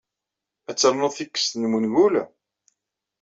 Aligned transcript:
Ad 0.69 0.77
ternuḍ 0.77 1.13
tikkest 1.15 1.53
n 1.57 1.67
wengul? 1.69 2.15